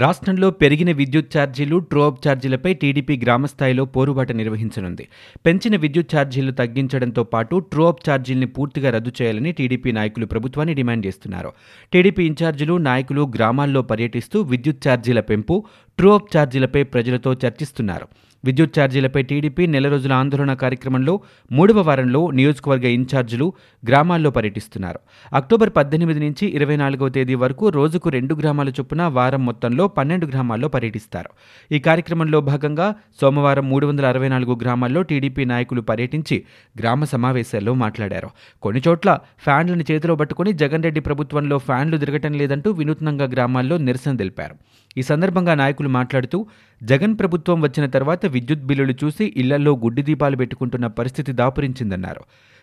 [0.00, 5.04] రాష్ట్రంలో పెరిగిన విద్యుత్ ఛార్జీలు ట్రోప్ ఛార్జీలపై టీడీపీ గ్రామస్థాయిలో పోరుబాట నిర్వహించనుంది.
[5.46, 11.50] పెంచిన విద్యుత్ ఛార్జీలు తగ్గించడంతో పాటు ట్రోప్ ఛార్జీల్ని పూర్తిగా రద్దు చేయాలని టీడీపీ నాయకులు ప్రభుత్వాన్ని డిమాండ్ చేస్తున్నారు.
[11.92, 15.56] టీడీపీ ఇన్ఛార్జీలు నాయకులు గ్రామాల్లో పర్యటిస్తూ విద్యుత్ ఛార్జీల పెంపు
[16.00, 18.06] ట్రోప్ ఛార్జీలపై ప్రజలతో చర్చిస్తున్నారు.
[18.44, 21.20] విద్యుత్ ఛార్జీలపై టీడీపీ నెల రోజుల ఆందోళన కార్యక్రమంలో
[21.52, 23.52] మూడవ వారంలో నియోజకవర్గ ఇన్ఛార్జీలు
[23.88, 25.00] గ్రామాల్లో పర్యటిస్తున్నారు.
[25.32, 30.68] అక్టోబర్ పద్దెనిమిది నుంచి ఇరవై నాలుగవ తేదీ వరకు రోజుకు రెండు గ్రామాల చొప్పున వారం మొత్తంలో పన్నెండు గ్రామాల్లో
[30.68, 31.30] పర్యటిస్తారు.
[31.72, 36.44] ఈ కార్యక్రమంలో భాగంగా సోమవారం మూడు వందల అరవై నాలుగు గ్రామాల్లో టీడీపీ నాయకులు పర్యటించి
[36.78, 38.30] గ్రామ సమావేశాల్లో మాట్లాడారు.
[38.62, 44.56] కొన్ని చోట్ల ఫ్యాన్లను చేతిలో పట్టుకుని జగన్ రెడ్డి ప్రభుత్వంలో ఫ్యాన్లు తిరగటం లేదంటూ వినూత్నంగా గ్రామాల్లో నిరసన తెలిపారు.
[44.98, 46.46] ఈ సందర్భంగా నాయకులు మాట్లాడుతూ
[46.82, 52.20] జగన్ ప్రభుత్వం వచ్చిన తర్వాత విద్యుత్ బిల్లులు చూసి ఇళ్ళలో గుడ్డి దీపాలు పెట్టుకుంటున్న పరిస్థితి దాపురించిందన్నారు.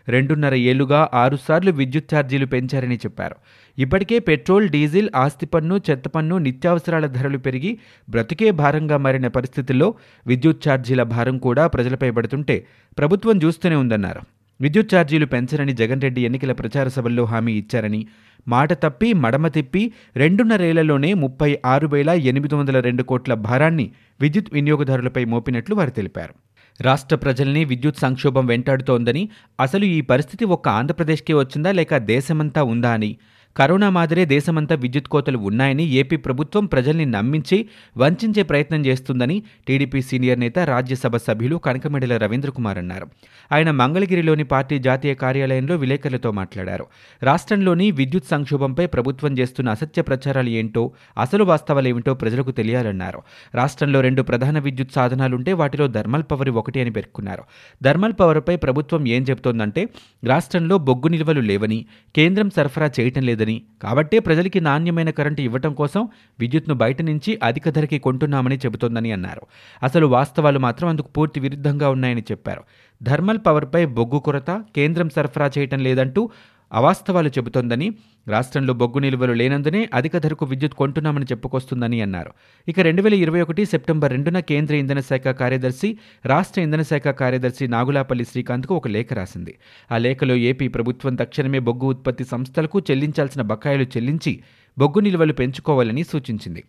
[0.09, 3.35] రెండున్నర ఏళ్ళుగా ఆరుసార్లు విద్యుత్ ఛార్జీలు పెంచారని చెప్పారు.
[3.77, 7.79] ఇప్పటికే పెట్రోల్ డీజిల్ ఆస్తి పన్ను చెత్త పన్ను నిత్యావసరాల ధరలు పెరిగి
[8.09, 9.93] బ్రతుకే భారంగా మారిన పరిస్థితుల్లో
[10.27, 12.65] విద్యుత్ ఛార్జీల భారం కూడా ప్రజలపై పడుతుంటే
[12.97, 14.21] ప్రభుత్వం చూస్తూనే ఉందన్నారు.
[14.61, 18.07] విద్యుత్ ఛార్జీలు పెంచరని జగన్ రెడ్డి ఎన్నికల ప్రచార సభల్లో హామీ ఇచ్చారని
[18.47, 25.25] మాట తప్పి మడమ తిప్పి రెండున్నరేళ్ళలోనే ముప్పై ఆరు వేల ఎనిమిది వందల రెండు కోట్ల భారాన్ని విద్యుత్ వినియోగదారులపై
[25.25, 26.33] మోపినట్లు వారు తెలిపారు.
[26.81, 33.17] రాష్ట్ర ప్రజల్ని విద్యుత్ సంక్షోభం వెంటాడుతోందని అసలు ఈ పరిస్థితి ఒక్క ఆంధ్రప్రదేశ్కే వచ్చిందా లేక దేశమంతా ఉందా అని
[33.57, 40.39] కరోనా మాదిరే దేశమంతా విద్యుత్ కోతలు ఉన్నాయని ఏపీ ప్రభుత్వం ప్రజల్ని నమ్మించి వంచే ప్రయత్నం చేస్తుందని టీడీపీ సీనియర్
[40.39, 43.07] నేత రాజ్యసభ సభ్యులు కనకమెడల రవీంద్ర కుమార్ అన్నారు.
[43.51, 46.85] ఆయన మంగళగిరిలోని పార్టీ జాతీయ కార్యాలయంలో విలేకరులతో మాట్లాడారు.
[47.23, 53.21] రాష్ట్రంలోని విద్యుత్ సంక్షోభంపై ప్రభుత్వం చేస్తున్న అసత్య ప్రచారాలు ఏంటో అసలు వాస్తవాలేమిటో ప్రజలకు తెలియాలన్నారు.
[53.55, 57.43] రాష్ట్రంలో రెండు ప్రధాన విద్యుత్ సాధనాలుంటే వాటిలో థర్మల్ పవర్ ఒకటి అని పేర్కొన్నారు.
[57.83, 59.87] థర్మల్ పవర్పై ప్రభుత్వం ఏం చెబుతోందంటే
[60.23, 61.85] రాష్ట్రంలో బొగ్గు నిల్వలు లేవని
[62.15, 66.07] కేంద్రం సరఫరా చేయటం లేదని కాబట్టే ప్రజలకి నాణ్యమైన కరెంటు ఇవ్వటం కోసం
[66.39, 69.41] విద్యుత్ను బయట నుంచి అధిక ధరకి కొంటున్నామని చెబుతోందని అన్నారు.
[69.83, 72.63] అసలు వాస్తవాలు మాత్రం అందుకు పూర్తి విరుద్ధంగా ఉన్నాయని చెప్పారు.
[73.03, 76.29] థర్మల్ పవర్పై బొగ్గు కొరత కేంద్రం సరఫరా చేయటం లేదంటూ
[76.71, 77.93] అవాస్తవాలు చెబుతోందని
[78.27, 82.31] రాష్ట్రంలో బొగ్గు నిల్వలు లేనందునే అధిక ధరకు విద్యుత్ కొంటున్నామని చెప్పుకొస్తుందని అన్నారు.
[82.67, 87.67] ఇక రెండు వేల ఇరవై ఒకటి సెప్టెంబర్ రెండున కేంద్ర ఇంధన శాఖ కార్యదర్శి రాష్ట్ర ఇంధన శాఖ కార్యదర్శి
[87.67, 89.55] నాగులాపల్లి శ్రీకాంత్కు ఒక లేఖ రాసింది.
[89.91, 94.39] ఆ లేఖలో ఏపీ ప్రభుత్వం తక్షణమే బొగ్గు ఉత్పత్తి సంస్థలకు చెల్లించాల్సిన బకాయిలు చెల్లించి
[94.79, 96.63] బొగ్గు నిల్వలు పెంచుకోవాలని సూచించింది.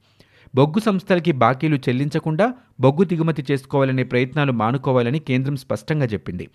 [0.54, 6.48] బొగ్గు సంస్థలకి బాకీలు చెల్లించకుండా బొగ్గు దిగుమతి చేసుకోవాలనే ప్రయత్నాలు మానుకోవాలని కేంద్రం స్పష్టంగా చెప్పింది.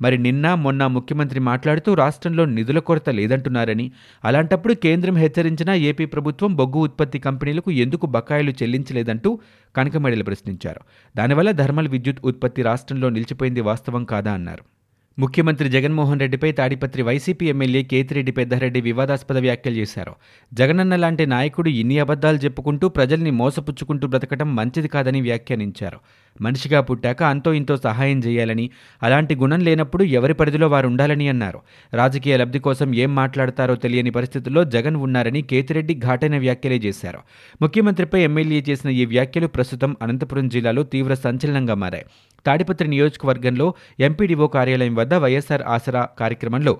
[0.00, 3.92] మరి నిన్న మొన్న ముఖ్యమంత్రి మాట్లాడుతూ రాష్ట్రంలో నిధుల కొరత లేదంటున్నారని.
[4.24, 9.38] అలాంటప్పుడు కేంద్రం హెచ్చరించినా ఏపీ ప్రభుత్వం బొగ్గు ఉత్పత్తి కంపెనీలకు ఎందుకు బకాయిలు చెల్లించలేదంటూ
[9.76, 10.80] కనకమేడలు ప్రశ్నించారు.
[11.16, 14.77] దానివల్ల థర్మల్ విద్యుత్ ఉత్పత్తి రాష్ట్రంలో నిలిచిపోయింది వాస్తవం కాదా అన్నారు.
[15.18, 20.12] ముఖ్యమంత్రి జగన్మోహన్ రెడ్డిపై తాడిపత్రి వైసీపీ ఎమ్మెల్యే కేతిరెడ్డి పెద్దారెడ్డి వివాదాస్పద వ్యాఖ్యలు చేశారు.
[20.54, 25.98] జగనన్న లాంటి నాయకుడు ఇన్ని అబద్ధాలు చెప్పుకుంటూ ప్రజల్ని మోసపుచ్చుకుంటూ బ్రతకటం మంచిది కాదని వ్యాఖ్యానించారు.
[26.42, 28.70] మనిషిగా పుట్టాక అంతో ఇంతో సహాయం చేయాలని
[29.02, 31.60] అలాంటి గుణం లేనప్పుడు ఎవరి పరిధిలో వారు ఉండాలని అన్నారు.
[31.94, 37.18] రాజకీయ లబ్ధి కోసం ఏం మాట్లాడతారో తెలియని పరిస్థితుల్లో జగన్ ఉన్నారని కేతిరెడ్డి ఘాటైన వ్యాఖ్యలే చేశారు.
[37.62, 42.04] ముఖ్యమంత్రిపై ఎమ్మెల్యే చేసిన ఈ వ్యాఖ్యలు ప్రస్తుతం అనంతపురం జిల్లాలో తీవ్ర సంచలనంగా మారాయి.
[42.48, 43.66] తాడిపత్రి నియోజకవర్గంలో
[44.08, 46.74] ఎంపీడీఓ కార్యాలయం వద్ద వైఎస్ఆర్ ఆసరా కార్యక్రమంలో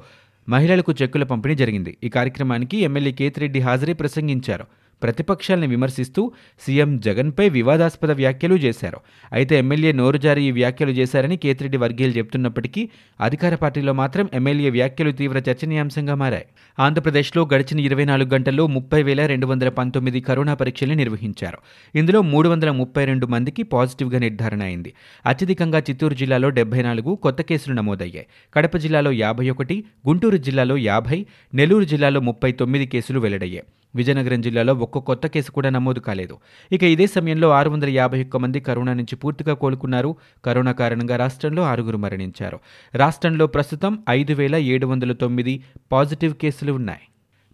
[0.49, 1.93] మహిళలకు చెక్కుల పంపిణీ జరిగింది.
[2.07, 4.67] ఈ కార్యక్రమానికి ఎమ్మెల్యే కేతిరెడ్డి హాజరై ప్రసంగించారు.
[5.03, 6.33] ప్రతిపక్షాలను విమర్శిస్తూ
[6.67, 8.97] సీఎం జగన్పై వివాదాస్పద వ్యాఖ్యలు చేశారు.
[9.33, 12.89] అయితే ఎమ్మెల్యే నోరుజారి ఈ వ్యాఖ్యలు చేశారని కేతిరెడ్డి వర్గీయులు చెబుతున్నప్పటికీ
[13.21, 16.45] అధికార పార్టీలో మాత్రం ఎమ్మెల్యే వ్యాఖ్యలు తీవ్ర చర్చనీయాంశంగా మారాయి.
[16.79, 21.59] ఆంధ్రప్రదేశ్లో గడిచిన ఇరవై నాలుగు గంటల్లో ముప్పై వేల రెండు వందల పంతొమ్మిది కరోనా పరీక్షలు నిర్వహించారు.
[21.95, 24.95] ఇందులో మూడు వందల ముప్పై రెండు మందికి పాజిటివ్గా నిర్ధారణ అయింది.
[25.27, 28.27] అత్యధికంగా చిత్తూరు జిల్లాలో డెబ్బై నాలుగు కొత్త కేసులు నమోదయ్యాయి.
[28.55, 33.67] కడప జిల్లాలో యాభై ఒకటి గుంటూరు జిల్లాలో యాభై నెల్లూరు జిల్లాలో ముప్పై తొమ్మిది కేసులు వెల్లడయ్యాయి.
[33.95, 36.39] విజయనగరం జిల్లాలో ఒక్క కొత్త కేసు కూడా నమోదు కాలేదు.
[36.73, 40.17] ఇక ఇదే సమయంలో ఆరు వందల యాభై ఒక్క మంది కరోనా నుంచి పూర్తిగా కోలుకున్నారు.
[40.45, 42.61] కరోనా కారణంగా రాష్ట్రంలో ఆరుగురు మరణించారు.
[42.95, 47.01] రాష్ట్రంలో ప్రస్తుతం ఐదు వేల ఏడు వందల తొమ్మిది పాజిటివ్ కేసులు ఉన్నాయి.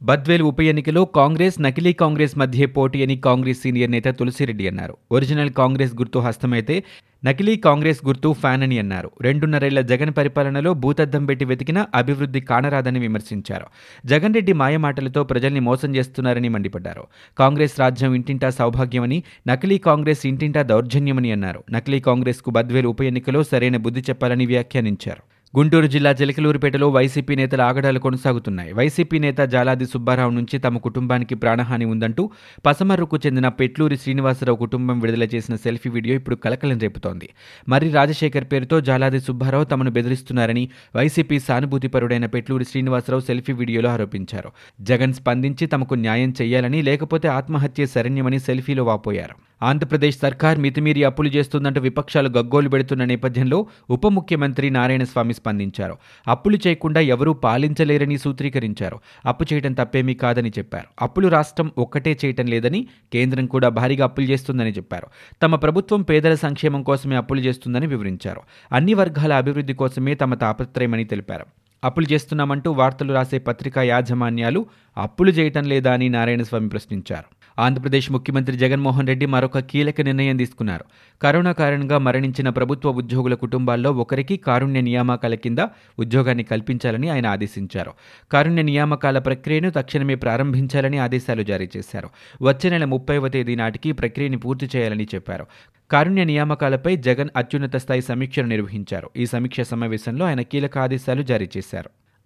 [0.09, 4.97] బద్వేల్ ఉప ఎన్నికలో కాంగ్రెస్ నకిలీ కాంగ్రెస్ మధ్య పోటీ అని కాంగ్రెస్ సీనియర్ నేత తులసిరెడ్డి అన్నారు.
[5.13, 6.85] ఒరిజినల్ కాంగ్రెస్ గుర్తు హస్తమైతే
[7.25, 9.11] నకిలీ కాంగ్రెస్ గుర్తు ఫ్యాన్ అని అన్నారు.
[9.21, 13.67] రెండున్నరేళ్ళ జగన్ పరిపాలనలో భూతద్దం పెట్టి వెతికినా అభివృద్ధి కానరాదని విమర్శించారు.
[14.07, 17.05] జగన్ రెడ్డి మాయమాటలతో ప్రజల్ని మోసం చేస్తున్నారని మండిపడ్డారు.
[17.39, 21.65] కాంగ్రెస్ రాజ్యం ఇంటింటా సౌభాగ్యమని నకిలీ కాంగ్రెస్ ఇంటింటా దౌర్జన్యమని అన్నారు.
[21.71, 25.34] నకిలీ కాంగ్రెస్కు బద్వేలు ఉప ఎన్నికలో సరైన బుద్ధి చెప్పాలని వ్యాఖ్యానించారు.
[25.59, 28.73] గుంటూరు జిల్లా చిలకలూరుపేటలో వైసీపీ నేతల ఆగడాలు కొనసాగుతున్నాయి.
[28.73, 32.31] వైసీపీ నేత జాలాది సుబ్బారావు నుంచి తమ కుటుంబానికి ప్రాణహాని ఉందంటూ
[32.67, 37.29] పసమర్రుకు చెందిన పెట్లూరి శ్రీనివాసరావు కుటుంబం విడుదల చేసిన సెల్ఫీ వీడియో ఇప్పుడు కలకలం రేపుతోంది.
[37.69, 44.51] మరి రాజశేఖర్ పేరుతో జాలాది సుబ్బారావు తమను బెదిరిస్తున్నారని వైసీపీ సానుభూతిపరుడైన పెట్లూరి శ్రీనివాసరావు సెల్ఫీ వీడియోలో ఆరోపించారు.
[44.81, 49.35] జగన్ స్పందించి తమకు న్యాయం చేయాలని లేకపోతే ఆత్మహత్య శరణ్యమని సెల్ఫీలో వాపోయారు.
[49.63, 55.97] ఆంధ్రప్రదేశ్ సర్కార్ మితిమీరి అప్పులు చేస్తుందంటూ విపక్షాలు గగ్గోలు పెడుతున్న నేపథ్యంలో ఉప ముఖ్యమంత్రి నారాయణస్వామి స్పందించారు.
[56.29, 58.99] అప్పులు చేయకుండా ఎవరూ పాలించలేరని సూత్రీకరించారు.
[59.27, 60.89] అప్పు చేయడం తప్పేమీ కాదని చెప్పారు.
[61.03, 65.07] అప్పులు రాష్ట్రం ఒక్కటే చేయటం లేదని కేంద్రం కూడా భారీగా అప్పులు చేస్తుందని చెప్పారు.
[65.43, 68.41] తమ ప్రభుత్వం పేదల సంక్షేమం కోసమే అప్పులు చేస్తుందని వివరించారు.
[68.73, 71.47] అన్ని వర్గాల అభివృద్ధి కోసమే తమ తాపత్రయమని తెలిపారు.
[71.85, 74.67] అప్పులు చేస్తున్నామంటూ వార్తలు రాసే పత్రికా యాజమాన్యాలు
[74.97, 77.25] అప్పులు చేయటం లేదా అని నారాయణస్వామి ప్రశ్నించారు.
[77.59, 80.85] ఆంధ్రప్రదేశ్ ముఖ్యమంత్రి జగన్మోహన్ రెడ్డి మరొక కీలక నిర్ణయం తీసుకున్నారు.
[81.23, 85.59] కరోనా కారణంగా మరణించిన ప్రభుత్వ ఉద్యోగుల కుటుంబాల్లో ఒకరికి కారుణ్య నియామకాల కింద
[85.99, 87.93] ఉద్యోగాన్ని కల్పించాలని ఆయన ఆదేశించారు.
[88.33, 92.09] కారుణ్య నియామకాల ప్రక్రియను తక్షణమే ప్రారంభించాలని ఆదేశాలు జారీ చేశారు.
[92.43, 95.47] వచ్చే నెల ముప్పైవ తేదీ నాటికి ప్రక్రియని పూర్తి చేయాలని చెప్పారు.
[95.91, 99.11] కారుణ్య నియామకాలపై జగన్ అత్యున్నత స్థాయి సమీక్షను నిర్వహించారు.
[99.17, 101.74] ఈ సమీక్ష సమావేశంలో ఆయన కీలక ఆదేశాలు జారీ చేశారు.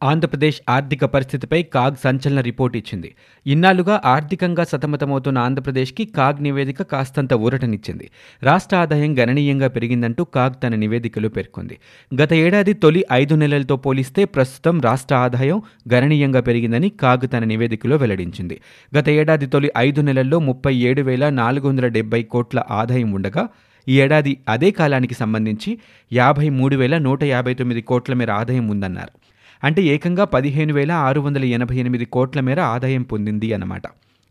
[0.03, 3.15] ఆంధ్రప్రదేశ్ ఆర్థిక పరిస్థితిపై కాగ్ సంచలన రిపోర్ట్ ఇచ్చింది.
[3.47, 8.11] ఇన్నాళ్ళుగా ఆర్థికంగా సతమతమవుతున్న ఆంధ్రప్రదేశ్కి కాగ్ నివేదిక కాస్తంత ఊరటనిచ్చింది.
[8.43, 11.79] రాష్ట్ర ఆదాయం గణనీయంగా పెరిగిందంటూ కాగ్ తన నివేదికలో పేర్కొంది.
[12.21, 15.63] గత ఏడాది తొలి ఐదు నెలలతో పోలిస్తే ప్రస్తుతం రాష్ట్ర ఆదాయం
[15.95, 18.61] గణనీయంగా పెరిగిందని కాగ్ తన నివేదికలో వెల్లడించింది.
[18.99, 23.49] గత ఏడాది తొలి ఐదు నెలల్లో ముప్పై ఏడు వేల నాలుగు వందల డెబ్బై కోట్ల ఆదాయం ఉండగా
[23.89, 25.79] ఈ ఏడాది అదే కాలానికి సంబంధించి
[26.13, 29.28] యాభై మూడు వేల నూట యాభై తొమ్మిది కోట్ల మేర ఆదాయం ఉందన్నారు.
[29.63, 33.83] అంటే ఏకంగా పదిహేను వేల ఆరు వందల ఎనభై ఎనిమిది కోట్ల మేర ఆదాయం పొందింది అన్నమాట.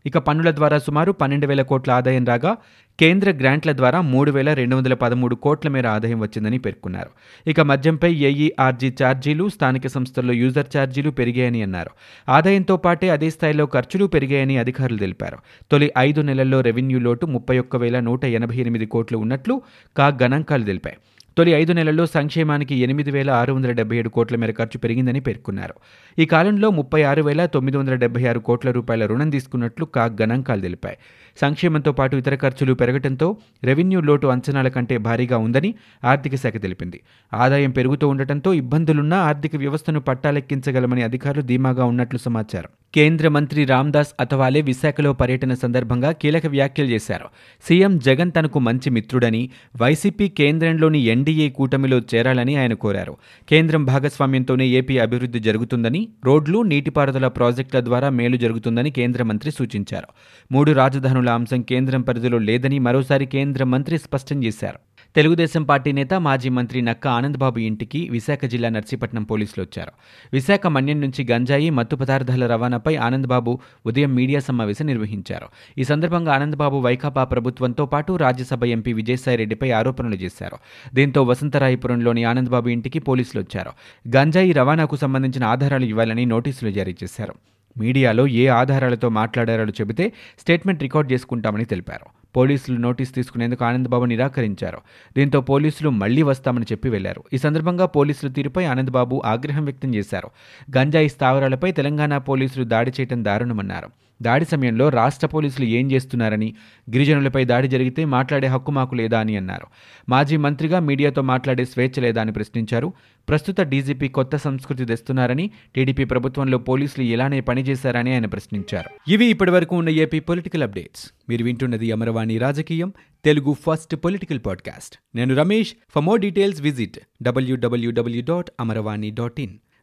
[0.06, 2.56] ఇక పన్నుల ద్వారా సుమారు పన్నెండు వేల కోట్ల ఆదాయం రాగా
[2.98, 7.10] కేంద్ర గ్రాంట్ల ద్వారా మూడు వేల రెండు వందల పదమూడు కోట్ల మేర ఆదాయం వచ్చిందని పేర్కొన్నారు.
[7.46, 11.90] ఇక మద్యంపై ఏఈఆర్జీ ఛార్జీలు స్థానిక సంస్థల్లో యూజర్ ఛార్జీలు పెరిగాయని అన్నారు.
[12.28, 15.38] ఆదాయంతో పాటే అదే స్థాయిలో ఖర్చులు పెరిగాయని అధికారులు తెలిపారు.
[15.70, 19.62] తొలి ఐదు నెలల్లో రెవెన్యూ లోటు ముప్పై ఒక్క వేల నూట ఎనభై ఎనిమిది కోట్లు ఉన్నట్లు
[19.96, 20.96] కా గణాంకాలు తెలిపాయి.
[21.38, 25.74] తొలి ఐదు నెలల్లో సంక్షేమానికి ఎనిమిది వేల ఆరు వందల డెబ్బై ఏడు కోట్ల మేర ఖర్చు పెరిగిందని పేర్కొన్నారు.
[26.18, 30.60] ఈ కాలంలో ముప్పై ఆరు వేల తొమ్మిది వందల డెబ్బై ఆరు కోట్ల రూపాయల రుణం తీసుకున్నట్లు కాగ్ గణాంకాలు
[30.60, 30.96] తెలిపాయి.
[31.40, 35.74] సంక్షేమంతో పాటు ఇతర ఖర్చులు పెరగడంతో రెవెన్యూ లోటు అంచనాల కంటే భారీగా ఉందని
[36.04, 37.00] ఆర్థిక శాఖ తెలిపింది.
[37.34, 42.70] ఆదాయం పెరుగుతూ ఉండటంతో ఇబ్బందులున్నా ఆర్థిక వ్యవస్థను పట్టాలెక్కించగలమని అధికారులు ధీమాగా ఉన్నట్లు సమాచారం.
[42.94, 47.26] కేంద్ర మంత్రి రామ్దాస్ అథవాలే విశాఖలో పర్యటన సందర్భంగా కీలక వ్యాఖ్యలు చేశారు.
[47.64, 49.50] సీఎం జగన్ తనకు మంచి మిత్రుడని
[49.80, 50.98] వైసీపీ కేంద్రంలోని
[51.28, 53.16] ఎన్డీఏ కూటమిలో చేరాలని ఆయన కోరారు.
[53.48, 60.08] కేంద్రం భాగస్వామ్యంతోనే ఏపీ అభివృద్ధి జరుగుతుందని రోడ్లు నీటిపారుదల ప్రాజెక్టుల ద్వారా మేలు జరుగుతుందని కేంద్ర మంత్రి సూచించారు.
[60.52, 64.80] మూడు రాజధానుల అంశం కేంద్రం పరిధిలో లేదని మరోసారి కేంద్ర మంత్రి స్పష్టం చేశారు.
[65.18, 69.92] తెలుగుదేశం పార్టీ నేత మాజీ మంత్రి నక్క ఆనందబాబు ఇంటికి విశాఖ జిల్లా నర్సీపట్నం పోలీసులు వచ్చారు.
[70.32, 75.46] విశాఖ మన్యం నుంచి గంజాయి మత్తు పదార్థాల రవాణాపై ఆనందబాబు ఉదయం మీడియా సమావేశం నిర్వహించారు.
[75.78, 80.58] ఈ సందర్భంగా ఆనందబాబు వైకాపా ప్రభుత్వంతో పాటు రాజ్యసభ ఎంపీ విజయసాయిరెడ్డిపై ఆరోపణలు చేశారు.
[80.94, 83.70] దీంతో వసంతరాయపురంలోని ఆనందబాబు ఇంటికి పోలీసులు వచ్చారు.
[84.16, 87.34] గంజాయి రవాణాకు సంబంధించిన ఆధారాలు ఇవ్వాలని నోటీసులు జారీ చేశారు.
[87.78, 92.17] మీడియాలో ఏ ఆధారాలతో మాట్లాడారో చెబితే స్టేట్మెంట్ రికార్డ్ చేసుకుంటామని తెలిపారు.
[92.38, 94.80] పోలీసులు నోటీస్ తీసుకునేందుకు ఆనందబాబు నిరాకరించారు.
[95.16, 97.22] దీంతో పోలీసులు మళ్ళీ వస్తామని చెప్పి వెళ్ళారు.
[97.32, 100.30] ఈ సందర్భంగా పోలీసుల తీరుపై ఆనందబాబు ఆగ్రహం వ్యక్తం చేశారు.
[100.76, 103.90] గంజాయి స్థావరాలపై తెలంగాణ పోలీసులు దాడి చేయడం దారుణమన్నారు.
[104.22, 106.54] దాడి సమయంలో రాష్ట్ర పోలీసులు ఏం చేస్తున్నారని
[106.90, 109.66] గిరిజనులపై దాడి జరిగితే మాట్లాడే హక్కు మాకు లేదా అని అన్నారు.
[110.08, 112.92] మాజీ మంత్రిగా మీడియాతో మాట్లాడే స్వేచ్ఛ లేదా అని ప్రశ్నించారు.
[113.28, 119.10] ప్రస్తుత డీజీపీ కొత్త సంస్కృతి తెస్తున్నారని టీడీపీ ప్రభుత్వంలో పోలీసులు ఇలానే పనిచేశారని ఆయన ప్రశ్నించారు.
[119.10, 121.10] ఇవి ఇప్పటివరకు ఉన్న ఏపీ పొలిటికల్ అప్డేట్స్.
[121.28, 122.92] మీరు వింటున్నది అమరవాణి రాజకీయం
[123.24, 124.98] తెలుగు ఫస్ట్ పొలిటికల్ పాడ్కాస్ట్.
[125.14, 125.74] నేను Ramesh.
[125.90, 129.58] For more details visit WWW dot Amaravani dot in.